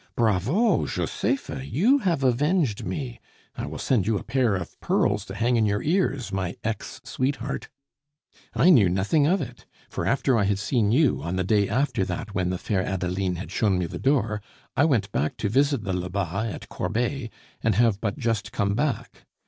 Bravo, 0.15 0.87
Josepha, 0.87 1.63
you 1.63 1.99
have 1.99 2.23
avenged 2.23 2.83
me! 2.83 3.19
I 3.55 3.67
will 3.67 3.77
send 3.77 4.07
you 4.07 4.17
a 4.17 4.23
pair 4.23 4.55
of 4.55 4.79
pearls 4.79 5.25
to 5.25 5.35
hang 5.35 5.57
in 5.57 5.67
your 5.67 5.83
ears, 5.83 6.33
my 6.33 6.55
ex 6.63 7.01
sweetheart! 7.03 7.69
I 8.55 8.71
knew 8.71 8.89
nothing 8.89 9.27
of 9.27 9.43
it; 9.43 9.67
for 9.91 10.07
after 10.07 10.39
I 10.39 10.45
had 10.45 10.57
seen 10.57 10.91
you, 10.91 11.21
on 11.21 11.35
the 11.35 11.43
day 11.43 11.69
after 11.69 12.03
that 12.03 12.33
when 12.33 12.49
the 12.49 12.57
fair 12.57 12.83
Adeline 12.83 13.35
had 13.35 13.51
shown 13.51 13.77
me 13.77 13.85
the 13.85 13.99
door, 13.99 14.41
I 14.75 14.85
went 14.85 15.11
back 15.11 15.37
to 15.37 15.49
visit 15.49 15.83
the 15.83 15.93
Lebas, 15.93 16.51
at 16.51 16.67
Corbeil, 16.67 17.29
and 17.61 17.75
have 17.75 18.01
but 18.01 18.17
just 18.17 18.51
come 18.51 18.73
back. 18.73 19.27